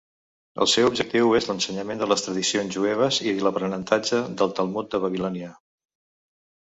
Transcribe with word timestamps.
El 0.63 0.69
seu 0.69 0.87
objectiu 0.91 1.33
és 1.39 1.47
l'ensenyament 1.49 2.01
de 2.03 2.07
les 2.11 2.25
tradicions 2.27 2.77
jueves 2.77 3.21
i 3.33 3.37
l'aprenentatge 3.49 4.23
del 4.41 4.57
Talmud 4.61 4.93
de 4.97 5.03
Babilònia. 5.09 5.53